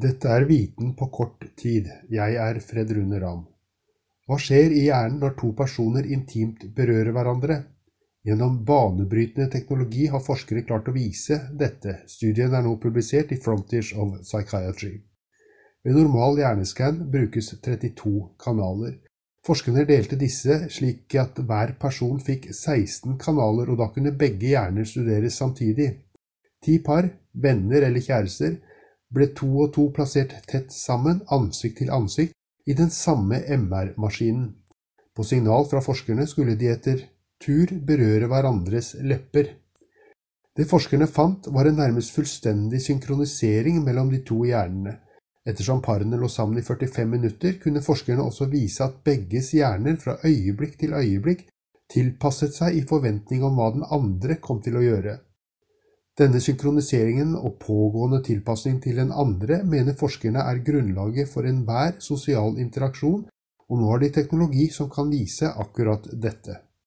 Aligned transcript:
Dette 0.00 0.30
er 0.32 0.46
viten 0.48 0.94
på 0.96 1.10
kort 1.12 1.42
tid. 1.60 1.88
Jeg 2.08 2.36
er 2.40 2.58
Fred 2.64 2.92
Rune 2.96 3.18
Ram. 3.20 3.42
Hva 4.24 4.38
skjer 4.40 4.72
i 4.72 4.86
hjernen 4.86 5.18
når 5.20 5.34
to 5.36 5.50
personer 5.58 6.06
intimt 6.14 6.62
berører 6.76 7.12
hverandre? 7.12 7.56
Gjennom 8.24 8.54
banebrytende 8.64 9.50
teknologi 9.52 10.06
har 10.12 10.22
forskere 10.24 10.62
klart 10.64 10.88
å 10.88 10.94
vise 10.94 11.36
dette. 11.52 11.98
Studien 12.08 12.56
er 12.56 12.64
nå 12.64 12.72
publisert 12.80 13.34
i 13.34 13.40
Frontiers 13.44 13.90
of 13.92 14.14
Psychiatry. 14.22 14.94
Ved 15.84 15.98
normal 15.98 16.40
hjerneskann 16.40 17.04
brukes 17.12 17.52
32 17.60 18.14
kanaler. 18.40 18.96
Forskerne 19.44 19.84
delte 19.88 20.16
disse 20.20 20.62
slik 20.72 21.18
at 21.20 21.42
hver 21.44 21.74
person 21.82 22.24
fikk 22.24 22.48
16 22.54 23.20
kanaler, 23.20 23.68
og 23.68 23.82
da 23.82 23.92
kunne 23.92 24.16
begge 24.16 24.54
hjerner 24.54 24.88
studeres 24.88 25.36
samtidig. 25.44 25.92
Ti 26.64 26.80
par, 26.88 27.12
venner 27.32 27.84
eller 27.84 28.04
kjærester, 28.04 28.60
ble 29.14 29.30
to 29.36 29.48
og 29.64 29.72
to 29.74 29.88
plassert 29.94 30.34
tett 30.50 30.72
sammen, 30.74 31.22
ansikt 31.34 31.80
til 31.80 31.92
ansikt, 31.94 32.34
i 32.66 32.76
den 32.76 32.90
samme 32.94 33.40
MR-maskinen. 33.56 34.50
På 35.16 35.24
signal 35.26 35.66
fra 35.70 35.82
forskerne 35.82 36.26
skulle 36.30 36.54
de 36.58 36.70
etter 36.70 37.02
tur 37.42 37.72
berøre 37.86 38.28
hverandres 38.30 38.94
lepper. 39.02 39.56
Det 40.56 40.66
forskerne 40.68 41.08
fant, 41.10 41.48
var 41.50 41.66
en 41.66 41.80
nærmest 41.80 42.14
fullstendig 42.14 42.82
synkronisering 42.84 43.80
mellom 43.84 44.10
de 44.12 44.20
to 44.26 44.42
hjernene. 44.44 44.98
Ettersom 45.48 45.80
parene 45.82 46.18
lå 46.20 46.28
sammen 46.28 46.60
i 46.60 46.64
45 46.66 47.06
minutter, 47.08 47.56
kunne 47.62 47.82
forskerne 47.82 48.22
også 48.22 48.50
vise 48.52 48.84
at 48.84 49.00
begges 49.04 49.54
hjerner 49.56 49.96
fra 49.98 50.18
øyeblikk 50.24 50.76
til 50.78 50.94
øyeblikk 50.94 51.46
tilpasset 51.90 52.54
seg 52.54 52.76
i 52.76 52.86
forventning 52.86 53.42
om 53.46 53.56
hva 53.58 53.70
den 53.74 53.86
andre 53.96 54.36
kom 54.42 54.60
til 54.62 54.78
å 54.78 54.84
gjøre. 54.84 55.16
Denne 56.18 56.40
synkroniseringen 56.42 57.36
og 57.38 57.58
pågående 57.62 58.18
tilpasning 58.26 58.80
til 58.82 58.98
den 58.98 59.12
andre 59.12 59.60
mener 59.64 59.96
forskerne 59.98 60.42
er 60.42 60.64
grunnlaget 60.66 61.30
for 61.30 61.46
enhver 61.48 62.00
sosial 62.02 62.58
interaksjon, 62.58 63.22
og 63.70 63.78
nå 63.78 63.92
har 63.92 64.02
de 64.02 64.10
teknologi 64.14 64.66
som 64.74 64.90
kan 64.90 65.12
vise 65.12 65.46
akkurat 65.46 66.08
dette. 66.12 66.58